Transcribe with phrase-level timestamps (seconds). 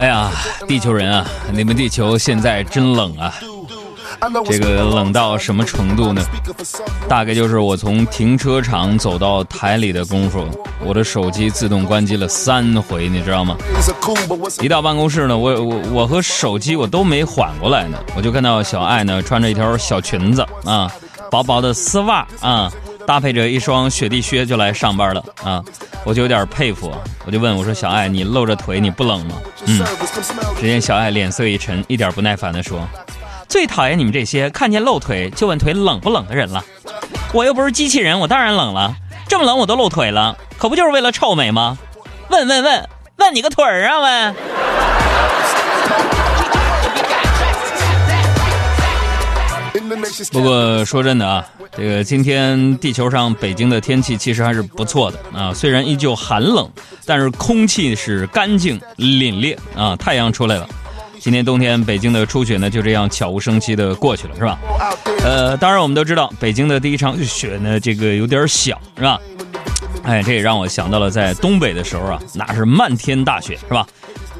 [0.00, 0.30] 哎呀，
[0.66, 3.34] 地球人啊，你们地球现在真冷啊！
[4.46, 6.22] 这个冷到什么程度呢？
[7.06, 10.42] 大概就是我从停车场走到台里的功夫，
[10.82, 13.58] 我的手机自动关机了三回，你知道吗？
[14.62, 20.90] 一到办公室呢，我我我和手机我都没缓过来呢，我就看到小爱呢穿着一条小裙子啊，
[21.30, 22.72] 薄薄的丝袜啊。
[23.06, 25.64] 搭配着一双雪地靴就来上班了啊，
[26.04, 26.90] 我就有点佩服，
[27.26, 29.34] 我就问我说：“小爱，你露着腿你不冷吗？”
[29.66, 29.84] 嗯，
[30.58, 32.88] 只见小爱脸色一沉，一点不耐烦地说
[33.48, 36.64] ：“最讨厌你们这些看见露腿就问腿冷不冷的人了。
[37.32, 38.96] 我又不是机器人，我当然冷了。
[39.28, 41.78] 这么冷我都露腿了，可不就是为了臭美吗？
[42.28, 44.34] 问问问问你个腿儿啊问！”
[50.32, 51.44] 不过说真的啊，
[51.76, 56.68] 这个今天地球上北京的天气其实还是不错的啊，虽然依旧寒冷，
[57.06, 60.68] 但是空气是干净凛冽啊，太阳出来了。
[61.18, 64.58] 今年冬天北京的初雪呢，就这样悄无声息的过去了，是吧？
[65.22, 69.20] 呃，当然我们都知道，北京的第一场雪呢，这个有点小，是吧？
[70.02, 73.86] 哎，这也让我想到了在东北的时候啊，那是漫天大雪，是吧？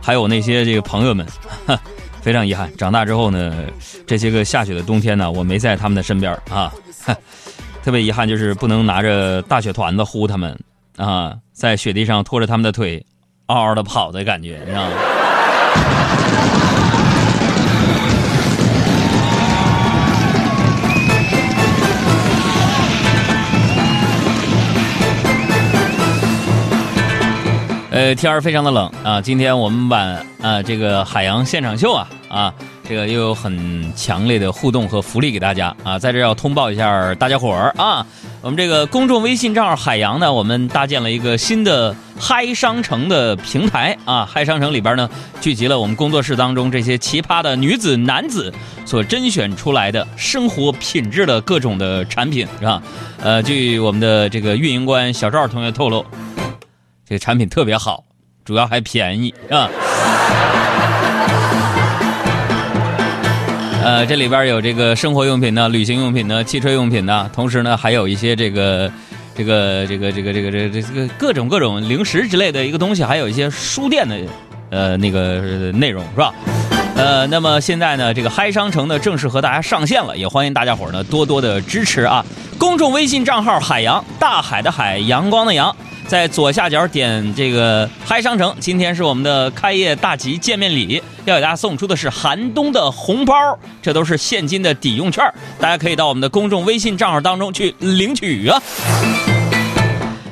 [0.00, 1.26] 还有那些这个朋友们。
[2.20, 3.54] 非常遗憾，长大之后呢，
[4.06, 6.72] 这些个下雪的冬天呢，我没在他们的身边啊，
[7.82, 10.58] 特别遗憾，就是不能拿着大雪团子呼他们
[10.96, 13.04] 啊，在雪地上拖着他们的腿，
[13.46, 14.90] 嗷嗷的跑的感觉，你知道吗？
[27.90, 29.18] 呃，天儿非常的冷啊！
[29.18, 29.98] 今天我们把
[30.42, 32.54] 啊这个海洋现场秀啊啊，
[32.86, 38.06] 这个又有很强烈的互动和福利给大家啊，在这要通报一下大家伙儿啊，
[38.42, 45.08] 我们这个公众微信账号海洋呢，我们搭建了一个新的嗨商城的平台啊，嗨商城里边呢
[45.40, 48.52] 聚集了我们工作室当中这些奇葩的女子男子
[48.84, 52.82] 所甄选出来的生活品质的各种的产品是吧？
[53.22, 56.04] 呃，据我们的这个运营官小赵同学透露。
[57.08, 58.04] 这产品特别好，
[58.44, 59.66] 主要还便宜啊。
[63.82, 68.92] 呃，这里边有这个生活用品呢、旅行用品呢、汽车用品呢，同时呢还有一些这个、
[69.34, 74.14] 这个、这个、这个、这个、这、个、这个各种各种零食之类的一个东西，还有一些书店的
[74.68, 76.34] 呃那个内容是吧？
[76.94, 82.22] 呃，那么现在呢，这个嗨商城呢正式和大家上线了，也欢迎大家伙呢多多的支持啊！
[82.58, 85.74] 公众微信账号海洋大海的海阳光的阳。
[86.08, 93.34] 在左下角点这个嗨商城，今天是我们的开业大吉见面礼，要给大家送出的是寒冬的红包，
[93.82, 95.22] 这都是现金的抵用券，
[95.60, 98.58] 大家可以到我们的公众微信账号当中去领取啊。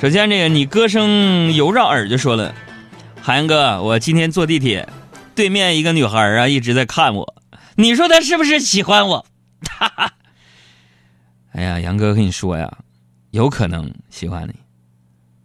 [0.00, 2.52] 首先，这个你歌声游绕耳就说了，
[3.22, 4.88] 海洋哥，我今天坐地铁，
[5.36, 7.36] 对面一个女孩啊一直在看我，
[7.76, 9.24] 你说她是不是喜欢我？
[9.78, 10.12] 哈哈。
[11.52, 12.78] 哎呀，杨哥跟你说呀，
[13.30, 14.54] 有可能喜欢你。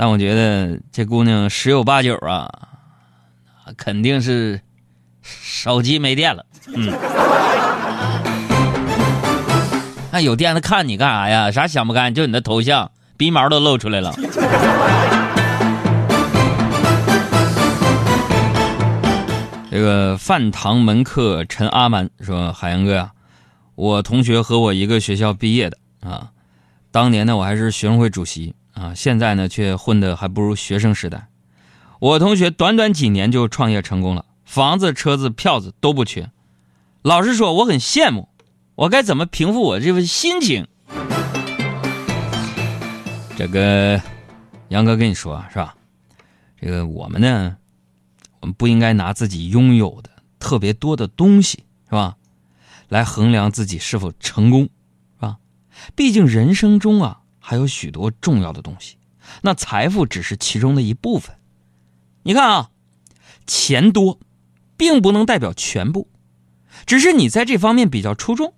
[0.00, 2.50] 但我觉得这姑娘十有八九啊，
[3.76, 4.58] 肯定是
[5.20, 6.46] 手机没电了。
[6.74, 6.90] 嗯，
[10.10, 11.50] 那有电，的看你干啥呀？
[11.50, 12.14] 啥想不干？
[12.14, 14.14] 就你的头像，鼻毛都露出来了。
[19.70, 23.10] 这个饭堂门客陈阿满说：“海洋哥呀，
[23.74, 26.30] 我同学和我一个学校毕业的啊，
[26.90, 31.28] 当年呢，我还是学生会主席。”啊，现在呢却混得还不如学生时代。
[31.98, 36.30] 我同学短短几年就创业成功了，房子、车子、票子都不缺。
[37.02, 38.30] 老实说，我很羡慕。
[38.76, 40.66] 我该怎么平复我这份心情？
[43.36, 44.00] 这个
[44.68, 45.74] 杨哥跟你说是吧？
[46.58, 47.58] 这个我们呢，
[48.40, 50.08] 我们不应该拿自己拥有的
[50.38, 52.16] 特别多的东西是吧，
[52.88, 55.36] 来衡量自己是否成功，是吧？
[55.94, 57.19] 毕竟人生中啊。
[57.40, 58.96] 还有许多重要的东西，
[59.42, 61.34] 那财富只是其中的一部分。
[62.22, 62.70] 你看啊，
[63.46, 64.20] 钱多，
[64.76, 66.08] 并不能代表全部，
[66.86, 68.54] 只是你在这方面比较出众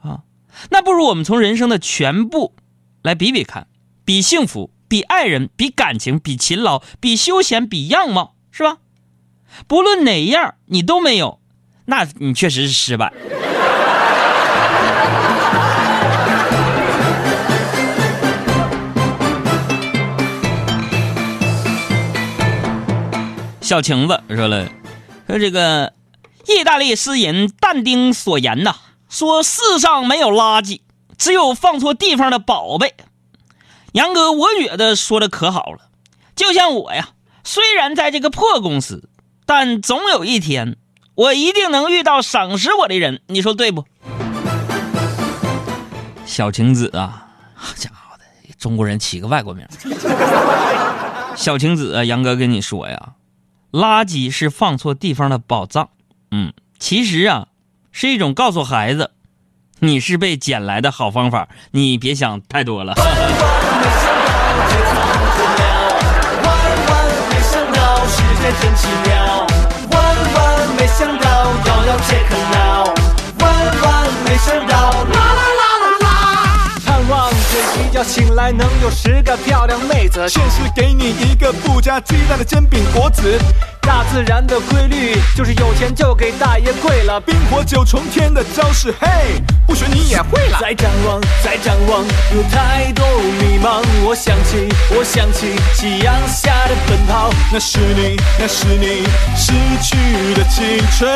[0.00, 0.22] 啊。
[0.70, 2.54] 那不如我们从人生的全部
[3.02, 3.66] 来比比看，
[4.04, 8.78] 比幸福，比爱人，比感情，比勤劳，比休闲，比样貌，是吧？
[9.66, 11.40] 不论哪样你都没有，
[11.86, 13.12] 那你确实是失败。
[23.70, 24.68] 小晴子说了
[25.28, 25.92] ：“说这个
[26.48, 28.74] 意大利诗人但丁所言呐，
[29.08, 30.80] 说世上没有垃圾，
[31.16, 32.96] 只有放错地方的宝贝。
[33.92, 35.88] 杨哥，我觉得说的可好了。
[36.34, 37.10] 就像我呀，
[37.44, 39.08] 虽然在这个破公司，
[39.46, 40.76] 但总有一天，
[41.14, 43.22] 我一定能遇到赏识我的人。
[43.28, 43.84] 你说对不？
[46.26, 48.24] 小晴子啊，好家伙的，
[48.58, 49.64] 中国人起个外国名。
[51.36, 53.12] 小晴子啊，杨哥跟你说呀，
[53.72, 55.90] 垃圾是放错地方的宝藏。
[56.30, 57.48] 嗯，其实啊，
[57.92, 59.12] 是一种告诉孩子，
[59.80, 62.94] 你是被捡来的好方法，你别想太多了。
[62.94, 63.04] 万
[66.86, 66.92] 万
[67.28, 69.46] 没想到，世界真奇妙，
[69.90, 69.98] 万
[70.34, 70.36] 万
[70.76, 71.28] 没想到，
[71.66, 72.56] 遥遥切克闹，
[78.02, 83.38] 醒来能有十个漂亮妹子，现实给你一个不加鸡蛋的煎饼果子。
[83.82, 89.08] 大自然的规律就是有钱就给大爷跪了，冰火九重天的招式，嘿，
[89.66, 90.58] 不学你也会了。
[90.60, 92.04] 再展望，再展望，
[92.34, 93.06] 有太多
[93.40, 93.82] 迷茫。
[94.04, 99.04] 我想起，我想起夕阳下的奔跑，那是你，那是你
[99.36, 99.52] 逝
[99.82, 101.10] 去的青春。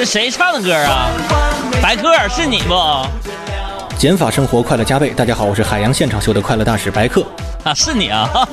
[0.00, 1.10] 这谁唱的歌啊？
[1.82, 2.74] 白客是你不？
[3.98, 5.10] 减法生活，快乐加倍。
[5.10, 7.22] 大家好，我是海洋现场秀的快乐大使白客。
[7.64, 8.26] 啊，是你啊！